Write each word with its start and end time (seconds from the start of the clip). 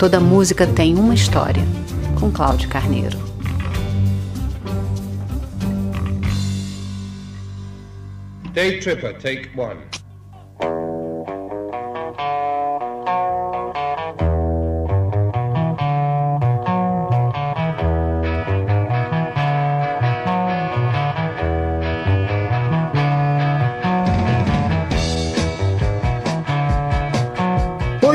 Toda 0.00 0.18
música 0.18 0.66
tem 0.66 0.94
uma 0.94 1.12
história, 1.12 1.62
com 2.18 2.32
Cláudio 2.32 2.70
Carneiro. 2.70 3.18
Day 8.54 8.80
Tripper, 8.80 9.18
take 9.18 9.50
one. 9.54 9.76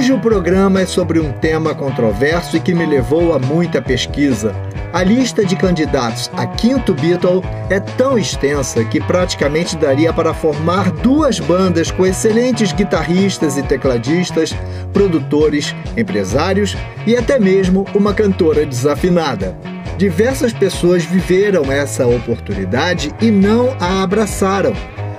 Hoje 0.06 0.14
o 0.14 0.20
programa 0.20 0.82
é 0.82 0.86
sobre 0.86 1.20
um 1.20 1.32
tema 1.32 1.74
controverso 1.74 2.56
e 2.56 2.60
que 2.60 2.76
me 2.76 2.86
levou 2.86 3.34
a 3.34 3.40
muita 3.40 3.82
pesquisa. 3.82 4.56
A 4.94 5.02
lista 5.02 5.44
de 5.44 5.56
candidatos 5.56 6.30
a 6.38 6.46
quinto 6.46 6.94
Beatle 6.94 7.42
é 7.72 7.80
tão 7.80 8.16
extensa 8.16 8.86
que 8.86 9.02
praticamente 9.02 9.76
daria 9.76 10.14
para 10.14 10.32
formar 10.32 10.92
duas 10.92 11.40
bandas 11.40 11.90
com 11.90 12.06
excelentes 12.06 12.72
guitarristas 12.72 13.58
e 13.58 13.64
tecladistas, 13.64 14.54
produtores, 14.94 15.74
empresários 15.98 16.78
e 17.08 17.18
até 17.18 17.40
mesmo 17.40 17.88
uma 17.96 18.14
cantora 18.14 18.64
desafinada. 18.64 19.58
Diversas 19.98 20.54
pessoas 20.54 21.04
viveram 21.04 21.72
essa 21.72 22.06
oportunidade 22.06 23.12
e 23.20 23.32
não 23.32 23.76
a 23.80 24.04
abraçaram, 24.04 24.74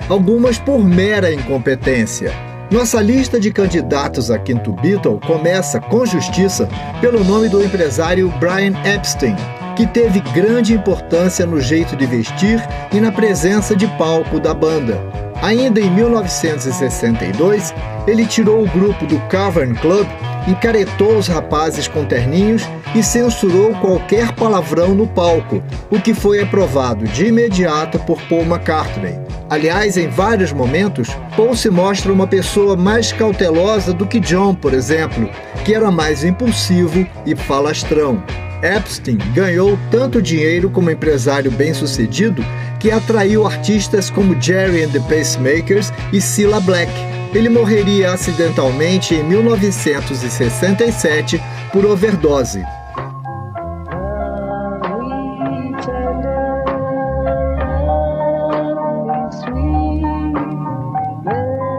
algumas 0.07 0.57
por 0.57 0.81
mera 0.81 1.29
incompetência. 1.29 2.31
Nossa 2.69 3.01
lista 3.01 3.39
de 3.39 3.49
candidatos 3.49 4.29
a 4.29 4.37
quinto 4.37 4.73
Beatle 4.73 5.21
começa, 5.25 5.79
com 5.79 6.05
justiça, 6.05 6.67
pelo 6.99 7.23
nome 7.23 7.47
do 7.47 7.63
empresário 7.63 8.29
Brian 8.41 8.73
Epstein, 8.83 9.37
que 9.77 9.87
teve 9.87 10.19
grande 10.19 10.73
importância 10.73 11.45
no 11.45 11.61
jeito 11.61 11.95
de 11.95 12.05
vestir 12.05 12.61
e 12.91 12.99
na 12.99 13.09
presença 13.09 13.73
de 13.73 13.87
palco 13.97 14.37
da 14.37 14.53
banda. 14.53 15.26
Ainda 15.41 15.79
em 15.79 15.89
1962, 15.91 17.73
ele 18.07 18.25
tirou 18.25 18.63
o 18.63 18.69
grupo 18.69 19.05
do 19.05 19.19
Cavern 19.27 19.75
Club, 19.75 20.07
encaretou 20.47 21.17
os 21.17 21.27
rapazes 21.27 21.87
com 21.87 22.05
terninhos 22.05 22.63
e 22.95 23.03
censurou 23.03 23.73
qualquer 23.75 24.31
palavrão 24.33 24.95
no 24.95 25.05
palco, 25.05 25.61
o 25.91 25.99
que 25.99 26.13
foi 26.13 26.41
aprovado 26.41 27.05
de 27.05 27.25
imediato 27.25 27.99
por 27.99 28.19
Paul 28.23 28.43
McCartney. 28.43 29.15
Aliás, 29.49 29.95
em 29.95 30.09
vários 30.09 30.51
momentos, 30.51 31.09
Paul 31.35 31.55
se 31.55 31.69
mostra 31.69 32.11
uma 32.11 32.27
pessoa 32.27 32.75
mais 32.75 33.13
cautelosa 33.13 33.93
do 33.93 34.05
que 34.05 34.19
John, 34.19 34.55
por 34.55 34.73
exemplo, 34.73 35.29
que 35.63 35.73
era 35.73 35.91
mais 35.91 36.23
impulsivo 36.23 37.07
e 37.25 37.35
falastrão. 37.35 38.21
Epstein 38.61 39.17
ganhou 39.33 39.77
tanto 39.91 40.21
dinheiro 40.21 40.69
como 40.69 40.89
empresário 40.89 41.51
bem-sucedido 41.51 42.43
que 42.79 42.91
atraiu 42.91 43.45
artistas 43.45 44.09
como 44.09 44.41
Jerry 44.41 44.83
and 44.83 44.91
the 44.91 45.01
Pacemakers 45.01 45.91
e 46.11 46.19
Cilla 46.21 46.59
Black. 46.59 46.91
Ele 47.33 47.49
morreria 47.49 48.13
acidentalmente 48.13 49.15
em 49.15 49.23
1967 49.23 51.41
por 51.71 51.85
overdose. 51.85 52.63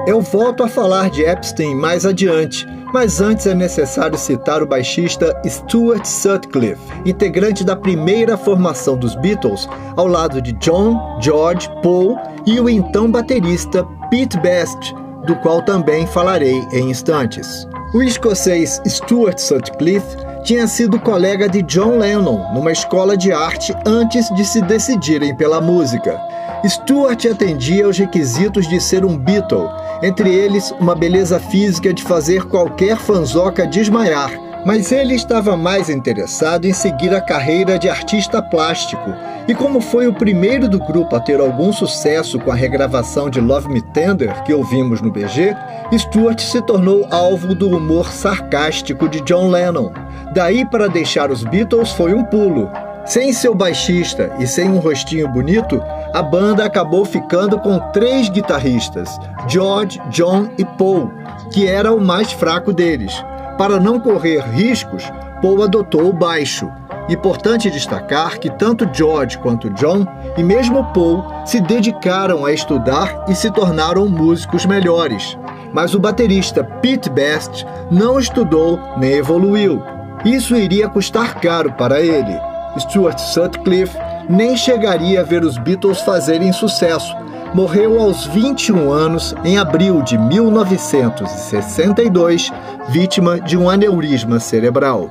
Eu 0.06 0.20
volto 0.22 0.62
a 0.62 0.68
falar 0.68 1.10
de 1.10 1.22
Epstein 1.22 1.74
mais 1.74 2.06
adiante, 2.06 2.64
mas 2.92 3.20
antes 3.20 3.46
é 3.46 3.54
necessário 3.54 4.16
citar 4.18 4.62
o 4.62 4.66
baixista 4.66 5.40
Stuart 5.46 6.04
Sutcliffe, 6.04 6.80
integrante 7.04 7.64
da 7.64 7.76
primeira 7.76 8.36
formação 8.36 8.96
dos 8.96 9.14
Beatles, 9.16 9.68
ao 9.96 10.06
lado 10.06 10.40
de 10.40 10.52
John, 10.54 11.18
George, 11.20 11.68
Paul 11.82 12.18
e 12.46 12.60
o 12.60 12.68
então 12.68 13.10
baterista 13.10 13.84
Pete 14.10 14.38
Best, 14.38 14.94
do 15.26 15.36
qual 15.36 15.62
também 15.62 16.06
falarei 16.06 16.62
em 16.72 16.90
instantes. 16.90 17.66
O 17.94 18.02
escocês 18.02 18.80
Stuart 18.86 19.38
Sutcliffe 19.38 20.16
tinha 20.44 20.66
sido 20.66 20.98
colega 21.00 21.48
de 21.48 21.62
John 21.62 21.98
Lennon 21.98 22.52
numa 22.54 22.72
escola 22.72 23.16
de 23.16 23.32
arte 23.32 23.74
antes 23.86 24.28
de 24.34 24.44
se 24.44 24.62
decidirem 24.62 25.36
pela 25.36 25.60
música. 25.60 26.18
Stuart 26.66 27.24
atendia 27.26 27.86
aos 27.86 27.98
requisitos 27.98 28.66
de 28.68 28.80
ser 28.80 29.04
um 29.04 29.16
Beatle 29.16 29.70
entre 30.02 30.32
eles 30.32 30.72
uma 30.80 30.94
beleza 30.94 31.38
física 31.38 31.92
de 31.92 32.02
fazer 32.02 32.44
qualquer 32.46 32.96
fanzoca 32.96 33.66
desmaiar, 33.66 34.30
mas 34.66 34.90
ele 34.90 35.14
estava 35.14 35.56
mais 35.56 35.88
interessado 35.88 36.66
em 36.66 36.72
seguir 36.72 37.14
a 37.14 37.20
carreira 37.20 37.78
de 37.78 37.88
artista 37.88 38.42
plástico. 38.42 39.14
E 39.46 39.54
como 39.54 39.80
foi 39.80 40.06
o 40.08 40.12
primeiro 40.12 40.68
do 40.68 40.78
grupo 40.78 41.16
a 41.16 41.20
ter 41.20 41.40
algum 41.40 41.72
sucesso 41.72 42.38
com 42.38 42.50
a 42.50 42.54
regravação 42.54 43.30
de 43.30 43.40
Love 43.40 43.68
Me 43.68 43.80
Tender 43.80 44.42
que 44.42 44.52
ouvimos 44.52 45.00
no 45.00 45.10
BG, 45.10 45.56
Stuart 45.96 46.40
se 46.40 46.60
tornou 46.62 47.06
alvo 47.10 47.54
do 47.54 47.68
humor 47.68 48.12
sarcástico 48.12 49.08
de 49.08 49.20
John 49.22 49.48
Lennon. 49.48 49.92
Daí 50.34 50.66
para 50.66 50.88
deixar 50.88 51.30
os 51.30 51.42
Beatles 51.44 51.92
foi 51.92 52.12
um 52.12 52.24
pulo. 52.24 52.70
Sem 53.08 53.32
seu 53.32 53.54
baixista 53.54 54.36
e 54.38 54.46
sem 54.46 54.68
um 54.68 54.80
rostinho 54.80 55.26
bonito, 55.28 55.82
a 56.12 56.22
banda 56.22 56.66
acabou 56.66 57.06
ficando 57.06 57.58
com 57.58 57.78
três 57.90 58.28
guitarristas, 58.28 59.08
George, 59.48 59.98
John 60.10 60.50
e 60.58 60.64
Paul, 60.64 61.10
que 61.50 61.66
era 61.66 61.90
o 61.90 61.98
mais 61.98 62.30
fraco 62.32 62.70
deles. 62.70 63.24
Para 63.56 63.80
não 63.80 63.98
correr 63.98 64.40
riscos, 64.50 65.10
Paul 65.40 65.62
adotou 65.62 66.10
o 66.10 66.12
baixo. 66.12 66.70
Importante 67.08 67.70
destacar 67.70 68.38
que 68.38 68.50
tanto 68.50 68.86
George 68.92 69.38
quanto 69.38 69.70
John, 69.70 70.06
e 70.36 70.42
mesmo 70.42 70.84
Paul, 70.92 71.24
se 71.46 71.62
dedicaram 71.62 72.44
a 72.44 72.52
estudar 72.52 73.24
e 73.26 73.34
se 73.34 73.50
tornaram 73.50 74.06
músicos 74.06 74.66
melhores. 74.66 75.38
Mas 75.72 75.94
o 75.94 75.98
baterista 75.98 76.62
Pete 76.62 77.08
Best 77.08 77.66
não 77.90 78.18
estudou 78.18 78.78
nem 78.98 79.12
evoluiu. 79.12 79.82
Isso 80.26 80.54
iria 80.54 80.90
custar 80.90 81.40
caro 81.40 81.72
para 81.72 82.02
ele. 82.02 82.47
Stuart 82.78 83.18
Sutcliffe 83.18 83.98
nem 84.28 84.56
chegaria 84.56 85.20
a 85.20 85.24
ver 85.24 85.44
os 85.44 85.58
Beatles 85.58 86.00
fazerem 86.00 86.52
sucesso. 86.52 87.14
Morreu 87.54 88.00
aos 88.00 88.26
21 88.26 88.92
anos 88.92 89.34
em 89.42 89.58
abril 89.58 90.02
de 90.02 90.18
1962, 90.18 92.52
vítima 92.88 93.40
de 93.40 93.56
um 93.56 93.70
aneurisma 93.70 94.38
cerebral. 94.38 95.10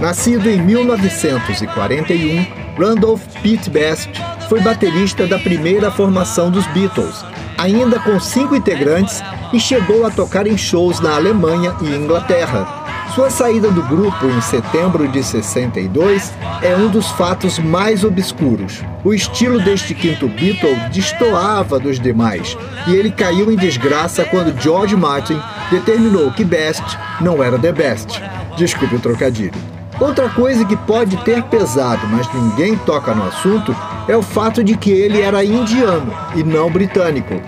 Nascido 0.00 0.48
em 0.48 0.60
1941, 0.60 2.46
Randolph 2.78 3.22
Pete 3.42 3.68
Best 3.68 4.27
foi 4.48 4.60
baterista 4.60 5.26
da 5.26 5.38
primeira 5.38 5.90
formação 5.90 6.50
dos 6.50 6.66
Beatles, 6.68 7.24
ainda 7.58 7.98
com 8.00 8.18
cinco 8.18 8.56
integrantes, 8.56 9.22
e 9.52 9.60
chegou 9.60 10.06
a 10.06 10.10
tocar 10.10 10.46
em 10.46 10.56
shows 10.56 11.00
na 11.00 11.14
Alemanha 11.14 11.74
e 11.82 11.86
Inglaterra. 11.86 12.86
Sua 13.14 13.30
saída 13.30 13.70
do 13.70 13.82
grupo 13.82 14.26
em 14.26 14.40
setembro 14.40 15.08
de 15.08 15.22
62 15.22 16.32
é 16.62 16.76
um 16.76 16.88
dos 16.88 17.08
fatos 17.12 17.58
mais 17.58 18.04
obscuros. 18.04 18.82
O 19.04 19.12
estilo 19.12 19.60
deste 19.60 19.94
quinto 19.94 20.28
Beatle 20.28 20.76
destoava 20.92 21.78
dos 21.78 21.98
demais 21.98 22.56
e 22.86 22.94
ele 22.94 23.10
caiu 23.10 23.50
em 23.50 23.56
desgraça 23.56 24.24
quando 24.24 24.58
George 24.60 24.94
Martin 24.94 25.40
determinou 25.70 26.30
que 26.30 26.44
Best 26.44 26.84
não 27.20 27.42
era 27.42 27.58
the 27.58 27.72
best. 27.72 28.22
Desculpe 28.56 28.96
o 28.96 29.00
trocadilho. 29.00 29.77
Outra 30.00 30.28
coisa 30.28 30.64
que 30.64 30.76
pode 30.76 31.16
ter 31.24 31.42
pesado, 31.44 32.06
mas 32.06 32.32
ninguém 32.32 32.76
toca 32.76 33.12
no 33.14 33.26
assunto, 33.26 33.74
é 34.06 34.16
o 34.16 34.22
fato 34.22 34.62
de 34.62 34.76
que 34.76 34.92
ele 34.92 35.20
era 35.20 35.44
indiano 35.44 36.12
e 36.36 36.44
não 36.44 36.70
britânico. 36.70 37.40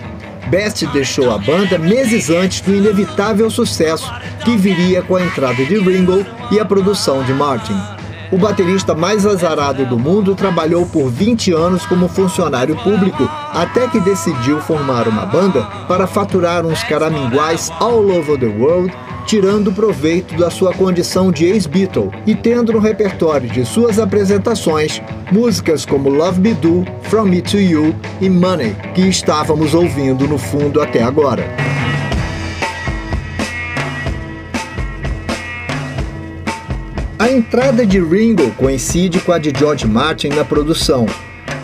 Best 0.49 0.85
deixou 0.87 1.31
a 1.31 1.37
banda 1.37 1.77
meses 1.77 2.29
antes 2.29 2.59
do 2.59 2.75
inevitável 2.75 3.49
sucesso 3.49 4.11
que 4.43 4.57
viria 4.57 5.01
com 5.01 5.15
a 5.15 5.23
entrada 5.23 5.63
de 5.63 5.79
Ringo 5.79 6.25
e 6.51 6.59
a 6.59 6.65
produção 6.65 7.23
de 7.23 7.33
Martin. 7.33 8.00
O 8.31 8.37
baterista 8.37 8.95
mais 8.95 9.25
azarado 9.25 9.85
do 9.85 9.99
mundo 9.99 10.33
trabalhou 10.33 10.85
por 10.85 11.09
20 11.09 11.51
anos 11.51 11.85
como 11.85 12.07
funcionário 12.07 12.77
público 12.77 13.29
até 13.53 13.89
que 13.89 13.99
decidiu 13.99 14.61
formar 14.61 15.05
uma 15.07 15.25
banda 15.25 15.63
para 15.85 16.07
faturar 16.07 16.65
uns 16.65 16.81
caraminguais 16.83 17.69
all 17.81 18.09
over 18.09 18.39
the 18.39 18.45
world 18.45 18.91
tirando 19.25 19.71
proveito 19.71 20.35
da 20.37 20.49
sua 20.49 20.73
condição 20.73 21.31
de 21.31 21.45
ex-Beatle 21.45 22.11
e 22.25 22.33
tendo 22.33 22.73
no 22.73 22.79
repertório 22.79 23.49
de 23.49 23.65
suas 23.65 23.99
apresentações 23.99 25.01
músicas 25.31 25.85
como 25.85 26.09
Love 26.09 26.39
Me 26.39 26.53
Do, 26.53 26.85
From 27.03 27.25
Me 27.25 27.41
to 27.41 27.57
You 27.57 27.93
e 28.19 28.29
Money, 28.29 28.75
que 28.95 29.01
estávamos 29.01 29.73
ouvindo 29.73 30.27
no 30.27 30.37
fundo 30.37 30.81
até 30.81 31.03
agora. 31.03 31.43
A 37.31 37.33
entrada 37.33 37.85
de 37.85 37.97
Ringo 37.97 38.51
coincide 38.57 39.21
com 39.21 39.31
a 39.31 39.37
de 39.37 39.57
George 39.57 39.87
Martin 39.87 40.27
na 40.27 40.43
produção. 40.43 41.05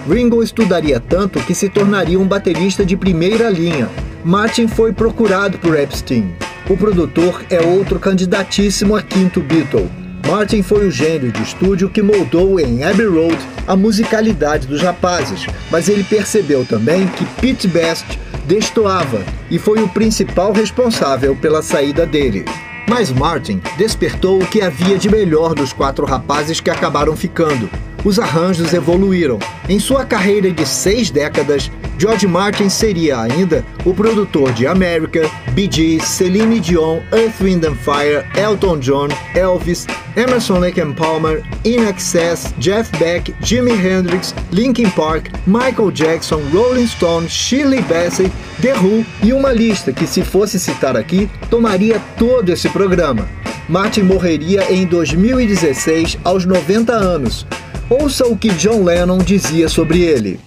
Ringo 0.10 0.42
estudaria 0.42 0.98
tanto 0.98 1.42
que 1.42 1.54
se 1.54 1.68
tornaria 1.68 2.18
um 2.18 2.26
baterista 2.26 2.86
de 2.86 2.96
primeira 2.96 3.50
linha. 3.50 3.90
Martin 4.24 4.70
foi 4.70 4.94
procurado 4.94 5.58
por 5.58 5.78
Epstein. 5.78 6.34
O 6.70 6.78
produtor 6.78 7.44
é 7.50 7.60
outro 7.60 8.00
candidatíssimo 8.00 8.96
a 8.96 9.02
quinto 9.02 9.42
Beatle. 9.42 9.92
Martin 10.26 10.62
foi 10.64 10.88
o 10.88 10.92
gênio 10.92 11.34
de 11.34 11.44
estúdio 11.44 11.90
que 11.90 12.02
moldou 12.02 12.62
em 12.62 12.86
Abbey 12.86 13.06
Road 13.06 13.38
a 13.68 13.76
musicalidade 13.76 14.68
dos 14.68 14.82
rapazes, 14.82 15.48
mas 15.70 15.90
ele 15.90 16.06
percebeu 16.06 16.64
também 16.64 17.06
que 17.08 17.26
Pete 17.42 17.68
Best 17.68 18.18
destoava 18.46 19.22
e 19.52 19.60
foi 19.60 19.84
o 19.84 19.90
principal 19.90 20.54
responsável 20.54 21.36
pela 21.36 21.62
saída 21.62 22.06
dele. 22.06 22.46
Mas 22.90 23.12
Martin 23.12 23.62
despertou 23.78 24.42
o 24.42 24.48
que 24.48 24.62
havia 24.62 24.98
de 24.98 25.10
melhor 25.10 25.54
dos 25.54 25.74
quatro 25.74 26.06
rapazes 26.06 26.62
que 26.62 26.70
acabaram 26.70 27.16
ficando. 27.18 27.70
Os 28.04 28.20
arranjos 28.20 28.74
evoluíram. 28.74 29.40
Em 29.68 29.80
sua 29.80 30.06
carreira 30.06 30.52
de 30.52 30.66
seis 30.66 31.10
décadas, 31.10 31.70
George 31.98 32.28
Martin 32.28 32.70
seria 32.70 33.20
ainda 33.20 33.66
o 33.84 33.94
produtor 33.94 34.52
de 34.54 34.68
America, 34.68 35.30
Bee 35.54 35.70
Gees, 35.72 36.04
Celine 36.04 36.60
Dion, 36.60 37.02
Earth, 37.12 37.42
Wind 37.42 37.66
and 37.66 37.76
Fire, 37.76 38.24
Elton 38.36 38.80
John, 38.80 39.08
Elvis, 39.34 39.88
Emerson 40.16 40.60
Lake 40.60 40.80
and 40.80 40.94
Palmer, 40.94 41.44
In 41.66 41.88
Excess, 41.88 42.54
Jeff 42.60 42.92
Beck, 43.00 43.34
Jimi 43.42 43.72
Hendrix, 43.72 44.34
Linkin 44.52 44.90
Park, 44.92 45.32
Michael 45.48 45.92
Jackson, 45.92 46.40
Rolling 46.54 46.88
Stone, 46.88 47.28
Shirley 47.28 47.82
Bassey, 47.82 48.32
The 48.62 48.74
Who 48.74 49.06
e 49.24 49.34
uma 49.34 49.52
lista 49.52 49.92
que, 49.92 50.06
se 50.06 50.24
fosse 50.24 50.60
citar 50.60 50.96
aqui, 50.96 51.30
tomaria 51.50 52.00
todo 52.18 52.50
esse 52.50 52.70
programa. 52.70 53.28
Martin 53.68 54.04
morreria 54.04 54.72
em 54.72 54.86
2016 54.86 56.18
aos 56.24 56.46
90 56.46 56.94
anos, 56.94 57.46
Ouça 57.90 58.28
o 58.28 58.38
que 58.38 58.50
John 58.50 58.84
Lennon 58.84 59.20
dizia 59.20 59.70
sobre 59.70 60.02
ele. 60.02 60.42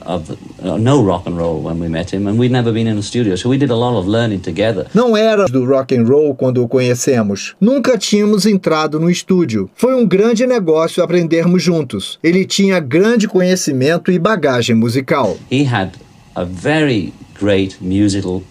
Não 4.95 5.17
era 5.17 5.47
do 5.47 5.65
rock 5.65 5.97
and 5.97 6.05
roll 6.05 6.35
quando 6.35 6.63
o 6.63 6.69
conhecemos. 6.69 7.57
Nunca 7.59 7.97
tínhamos 7.97 8.45
entrado 8.45 9.01
no 9.01 9.09
estúdio. 9.09 9.71
Foi 9.75 9.95
um 9.95 10.07
grande 10.07 10.47
negócio 10.47 11.03
aprendermos 11.03 11.63
juntos. 11.63 12.19
Ele 12.23 12.45
tinha 12.45 12.79
grande 12.79 13.27
conhecimento 13.27 14.13
e 14.13 14.19
bagagem 14.19 14.77
musical. 14.77 15.39
He 15.51 15.65
had 15.65 15.93
a 16.35 16.45
very 16.45 17.15
great 17.41 17.79
musical 17.81 18.43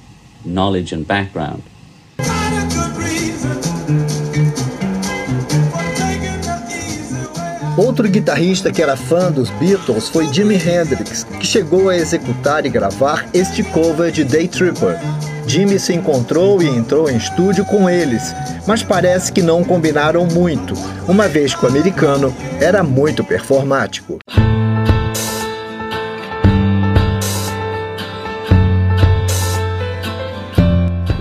knowledge 0.43 0.95
and 0.95 1.03
background. 1.03 1.61
Outro 7.79 8.09
guitarrista 8.09 8.73
que 8.73 8.81
era 8.81 8.97
fã 8.97 9.31
dos 9.31 9.49
Beatles 9.51 10.09
foi 10.09 10.27
Jimi 10.33 10.55
Hendrix, 10.55 11.23
que 11.23 11.47
chegou 11.47 11.87
a 11.87 11.95
executar 11.95 12.65
e 12.65 12.69
gravar 12.69 13.25
este 13.33 13.63
cover 13.63 14.11
de 14.11 14.25
Day 14.25 14.49
Tripper. 14.49 14.99
Jimmy 15.47 15.79
se 15.79 15.93
encontrou 15.93 16.61
e 16.61 16.67
entrou 16.67 17.09
em 17.09 17.15
estúdio 17.15 17.63
com 17.63 17.89
eles, 17.89 18.35
mas 18.67 18.83
parece 18.83 19.31
que 19.31 19.41
não 19.41 19.63
combinaram 19.63 20.25
muito, 20.25 20.73
uma 21.07 21.29
vez 21.29 21.55
que 21.55 21.63
o 21.63 21.69
americano 21.69 22.35
era 22.59 22.83
muito 22.83 23.23
performático. 23.23 24.19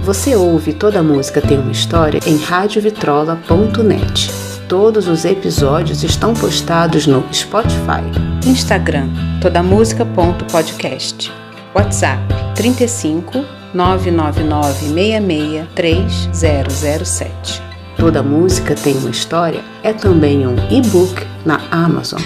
Você 0.03 0.35
ouve 0.35 0.73
Toda 0.73 1.05
Música 1.05 1.41
Tem 1.41 1.61
Uma 1.61 1.71
História 1.71 2.19
em 2.27 2.37
radiovitrola.net. 2.37 4.38
Todos 4.69 5.09
os 5.09 5.25
episódios 5.25 6.05
estão 6.05 6.35
postados 6.35 7.07
no 7.07 7.25
Spotify, 7.33 8.05
Instagram, 8.45 9.09
todamusica.podcast, 9.41 11.33
WhatsApp 11.75 12.23
35 12.55 13.47
999 13.73 15.67
3007. 15.75 17.63
Toda 17.97 18.23
música 18.23 18.75
tem 18.75 18.95
uma 18.99 19.09
história 19.09 19.65
é 19.83 19.95
também 19.95 20.47
um 20.47 20.55
e-book 20.71 21.27
na 21.47 21.63
Amazon. 21.71 22.21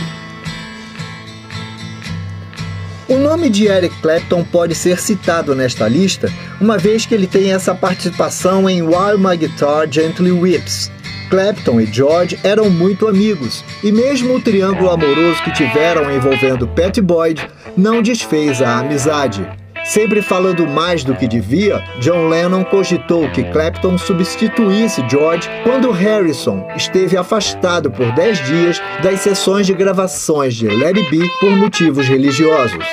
O 3.08 3.18
nome 3.18 3.50
de 3.50 3.66
Eric 3.66 3.94
Clapton 4.02 4.42
pode 4.42 4.74
ser 4.74 4.98
citado 5.00 5.54
nesta 5.54 5.86
lista, 5.86 6.28
uma 6.60 6.76
vez 6.76 7.06
que 7.06 7.14
ele 7.14 7.28
tem 7.28 7.52
essa 7.52 7.72
participação 7.72 8.68
em 8.68 8.82
While 8.82 9.18
My 9.18 9.36
Guitar 9.36 9.86
Gently 9.88 10.32
Weeps, 10.32 10.90
Clapton 11.32 11.80
e 11.80 11.86
George 11.86 12.38
eram 12.44 12.68
muito 12.68 13.08
amigos, 13.08 13.64
e 13.82 13.90
mesmo 13.90 14.34
o 14.34 14.40
triângulo 14.42 14.90
amoroso 14.90 15.42
que 15.42 15.50
tiveram 15.54 16.14
envolvendo 16.14 16.68
Pat 16.68 16.98
Boyd 17.00 17.48
não 17.74 18.02
desfez 18.02 18.60
a 18.60 18.80
amizade. 18.80 19.50
Sempre 19.82 20.20
falando 20.20 20.66
mais 20.66 21.04
do 21.04 21.14
que 21.14 21.26
devia, 21.26 21.82
John 22.00 22.28
Lennon 22.28 22.62
cogitou 22.64 23.30
que 23.30 23.44
Clapton 23.44 23.96
substituísse 23.96 25.02
George 25.08 25.48
quando 25.64 25.90
Harrison 25.90 26.68
esteve 26.76 27.16
afastado 27.16 27.90
por 27.90 28.12
10 28.12 28.46
dias 28.46 28.82
das 29.02 29.20
sessões 29.20 29.66
de 29.66 29.72
gravações 29.72 30.54
de 30.54 30.68
Let 30.68 30.98
It 30.98 31.10
Be 31.10 31.26
por 31.40 31.56
motivos 31.56 32.06
religiosos. 32.06 32.84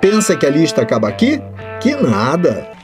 Pensa 0.00 0.36
que 0.36 0.46
a 0.46 0.50
lista 0.50 0.82
acaba 0.82 1.08
aqui? 1.08 1.42
Que 1.80 1.96
nada! 1.96 2.75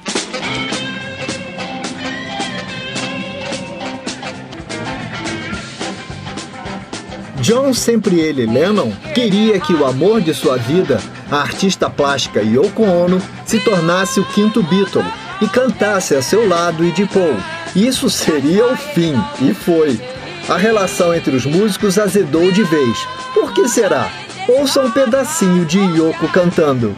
John, 7.42 7.74
sempre 7.74 8.20
ele, 8.20 8.46
Lennon, 8.46 8.92
queria 9.12 9.58
que 9.58 9.74
o 9.74 9.84
amor 9.84 10.20
de 10.20 10.32
sua 10.32 10.56
vida, 10.56 11.00
a 11.28 11.38
artista 11.38 11.90
plástica 11.90 12.40
Yoko 12.40 12.84
Ono, 12.84 13.20
se 13.44 13.58
tornasse 13.58 14.20
o 14.20 14.24
quinto 14.24 14.62
Beatle 14.62 15.04
e 15.40 15.48
cantasse 15.48 16.14
a 16.14 16.22
seu 16.22 16.48
lado 16.48 16.84
e 16.84 16.92
de 16.92 17.04
Paul. 17.04 17.34
Isso 17.74 18.08
seria 18.08 18.68
o 18.68 18.76
fim, 18.76 19.20
e 19.40 19.52
foi. 19.52 20.00
A 20.48 20.56
relação 20.56 21.12
entre 21.12 21.34
os 21.34 21.44
músicos 21.44 21.98
azedou 21.98 22.52
de 22.52 22.62
vez. 22.62 22.96
Por 23.34 23.52
que 23.52 23.68
será? 23.68 24.08
Ouça 24.48 24.80
um 24.80 24.92
pedacinho 24.92 25.64
de 25.64 25.80
Yoko 25.80 26.28
cantando. 26.28 26.94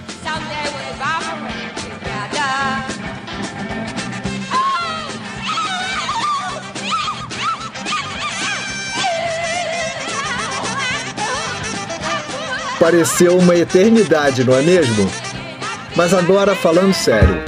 Pareceu 12.84 13.38
uma 13.38 13.56
eternidade, 13.56 14.44
não 14.44 14.54
é 14.54 14.60
mesmo? 14.60 15.10
Mas 15.96 16.12
agora 16.12 16.54
falando 16.54 16.92
sério. 16.92 17.42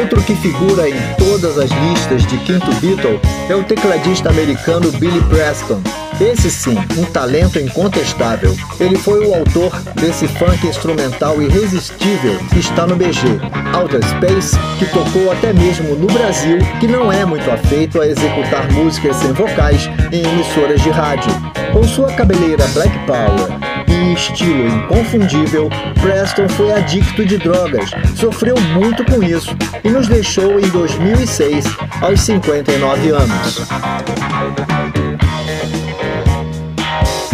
Outro 0.00 0.22
que 0.22 0.34
figura 0.36 0.88
em 0.88 0.96
todas 1.18 1.58
as 1.58 1.68
listas 1.70 2.24
de 2.26 2.38
quinto 2.38 2.72
Beatle 2.76 3.20
é 3.50 3.54
o 3.54 3.62
tecladista 3.62 4.30
americano 4.30 4.90
Billy 4.92 5.20
Preston, 5.24 5.82
esse 6.20 6.50
sim, 6.50 6.76
um 6.96 7.04
talento 7.04 7.58
incontestável. 7.58 8.56
Ele 8.80 8.96
foi 8.96 9.26
o 9.26 9.34
autor 9.34 9.70
desse 9.94 10.26
funk 10.26 10.66
instrumental 10.66 11.42
irresistível 11.42 12.38
que 12.50 12.58
está 12.58 12.86
no 12.86 12.96
BG, 12.96 13.38
Outer 13.74 14.02
Space, 14.08 14.56
que 14.78 14.86
tocou 14.86 15.30
até 15.30 15.52
mesmo 15.52 15.94
no 15.94 16.06
Brasil, 16.06 16.58
que 16.80 16.86
não 16.86 17.12
é 17.12 17.24
muito 17.24 17.50
afeito 17.50 18.00
a 18.00 18.06
executar 18.06 18.70
músicas 18.72 19.16
sem 19.16 19.32
vocais 19.32 19.88
em 20.10 20.22
emissoras 20.22 20.80
de 20.80 20.90
rádio. 20.90 21.30
Com 21.72 21.82
sua 21.84 22.10
cabeleira 22.12 22.66
Black 22.68 22.96
Power 23.00 23.76
e 23.86 24.14
estilo 24.14 24.66
inconfundível, 24.66 25.68
Preston 26.00 26.48
foi 26.48 26.72
adicto 26.72 27.24
de 27.26 27.36
drogas, 27.36 27.90
sofreu 28.14 28.54
muito 28.74 29.04
com 29.04 29.22
isso 29.22 29.54
e 29.84 29.90
nos 29.90 30.08
deixou 30.08 30.58
em 30.58 30.68
2006, 30.68 31.66
aos 32.00 32.20
59 32.20 33.10
anos. 33.10 33.66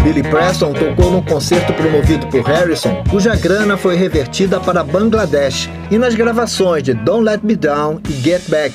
Billy 0.02 0.23
Preston 0.25 0.73
tocou 0.73 1.12
num 1.12 1.23
concerto 1.23 1.73
promovido 1.75 2.26
por 2.26 2.42
Harrison, 2.42 3.04
cuja 3.09 3.37
grana 3.37 3.76
foi 3.76 3.94
revertida 3.94 4.59
para 4.59 4.82
Bangladesh, 4.82 5.71
e 5.92 5.97
nas 5.97 6.16
gravações 6.16 6.82
de 6.82 6.92
Don't 6.92 7.25
Let 7.25 7.40
Me 7.44 7.54
Down 7.54 8.00
e 8.09 8.12
Get 8.14 8.42
Back. 8.49 8.75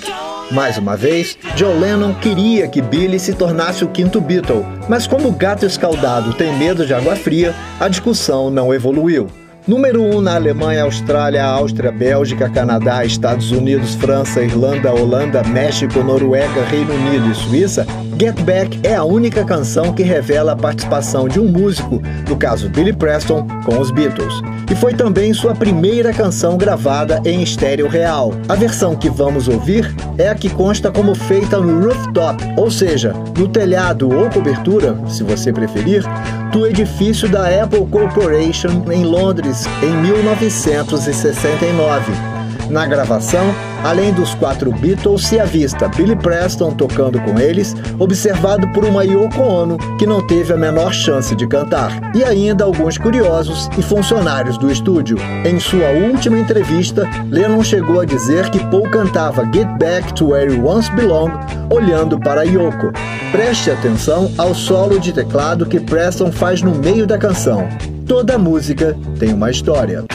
Mais 0.52 0.78
uma 0.78 0.96
vez, 0.96 1.38
John 1.58 1.80
Lennon 1.82 2.14
queria 2.14 2.70
que 2.70 2.82
Billy 2.82 3.20
se 3.20 3.34
tornasse 3.34 3.84
o 3.84 3.90
quinto 3.90 4.22
Beatle, 4.22 4.66
mas 4.88 5.06
como 5.06 5.28
o 5.28 5.34
gato 5.34 5.66
escaldado 5.66 6.34
tem 6.34 6.58
medo 6.58 6.86
de 6.86 6.94
água 6.94 7.18
fria, 7.18 7.54
a 7.78 7.90
discussão 7.90 8.50
não 8.50 8.74
evoluiu. 8.74 9.28
Número 9.68 10.02
1 10.02 10.16
um 10.16 10.22
na 10.22 10.36
Alemanha, 10.36 10.84
Austrália, 10.84 11.44
Áustria, 11.44 11.92
Bélgica, 11.92 12.50
Canadá, 12.50 13.04
Estados 13.04 13.52
Unidos, 13.52 13.96
França, 13.96 14.42
Irlanda, 14.42 14.94
Holanda, 14.94 15.44
México, 15.44 16.02
Noruega, 16.02 16.64
Reino 16.72 16.94
Unido 16.94 17.30
e 17.30 17.36
Suíça, 17.36 17.86
Get 18.20 18.42
Back 18.42 18.80
é 18.82 18.96
a 18.96 19.04
única 19.04 19.46
canção 19.46 19.94
que 19.94 20.02
revela 20.02 20.54
a 20.54 20.56
participação 20.56 21.28
de 21.28 21.40
um 21.40 21.48
músico, 21.48 22.02
no 22.28 22.36
caso 22.36 22.68
Billy 22.68 22.92
Preston, 22.92 23.46
com 23.64 23.80
os 23.80 23.92
Beatles. 23.92 24.42
E 24.72 24.76
foi 24.76 24.96
também 24.96 25.36
sua 25.36 25.54
primeira 25.54 26.12
canção 26.12 26.58
gravada 26.58 27.22
em 27.24 27.44
estéreo 27.44 27.88
real. 27.88 28.34
A 28.50 28.56
versão 28.56 28.96
que 28.96 29.08
vamos 29.08 29.48
ouvir 29.48 29.96
é 30.18 30.30
a 30.30 30.36
que 30.36 30.50
consta 30.50 30.92
como 30.92 31.14
feita 31.14 31.60
no 31.60 31.86
rooftop, 31.86 32.44
ou 32.58 32.72
seja, 32.72 33.14
no 33.38 33.48
telhado 33.48 34.12
ou 34.12 34.28
cobertura, 34.32 35.00
se 35.08 35.24
você 35.24 35.54
preferir, 35.54 36.04
do 36.52 36.66
edifício 36.66 37.30
da 37.30 37.64
Apple 37.64 37.86
Corporation 37.86 38.84
em 38.92 39.04
Londres 39.04 39.68
em 39.84 39.96
1969. 39.96 42.37
Na 42.70 42.86
gravação, 42.86 43.54
além 43.84 44.12
dos 44.14 44.36
quatro 44.36 44.72
Beatles, 44.72 45.28
se 45.28 45.40
avista 45.40 45.88
Billy 45.88 46.16
Preston 46.16 46.72
tocando 46.72 47.20
com 47.22 47.40
eles, 47.40 47.76
observado 47.98 48.68
por 48.70 48.84
uma 48.84 49.04
Yoko 49.04 49.42
Ono 49.42 49.78
que 49.98 50.06
não 50.06 50.26
teve 50.26 50.54
a 50.54 50.58
menor 50.58 50.94
chance 50.94 51.36
de 51.36 51.48
cantar, 51.48 52.12
e 52.14 52.24
ainda 52.24 52.66
alguns 52.66 52.98
curiosos 52.98 53.70
e 53.78 53.82
funcionários 53.82 54.58
do 54.58 54.70
estúdio. 54.70 55.18
Em 55.46 55.60
sua 55.60 55.90
última 55.90 56.38
entrevista, 56.38 57.08
Lennon 57.30 57.64
chegou 57.64 58.02
a 58.02 58.06
dizer 58.06 58.50
que 58.50 58.64
Paul 58.66 58.90
cantava 58.90 59.46
Get 59.54 59.68
Back 59.80 60.14
to 60.14 60.30
Where 60.30 60.54
You 60.54 60.66
Once 60.66 60.92
Belong 60.92 61.32
olhando 61.70 62.20
para 62.20 62.44
Yoko. 62.44 62.92
Preste 63.32 63.72
atenção 63.72 64.32
ao 64.38 64.54
solo 64.54 65.00
de 65.00 65.14
teclado 65.14 65.66
que 65.66 65.80
Preston 65.80 66.32
faz 66.32 66.62
no 66.62 66.76
meio 66.76 67.08
da 67.08 67.18
canção. 67.18 67.68
Toda 68.06 68.38
música 68.38 68.96
tem 69.20 69.34
uma 69.34 69.52
história. 69.52 70.06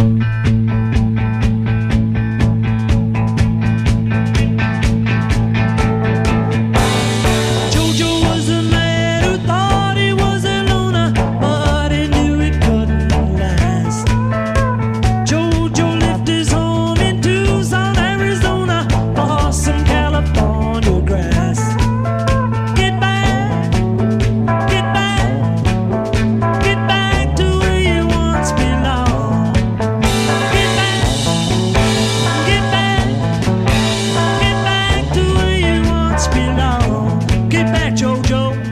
Jojo. 38.02 38.71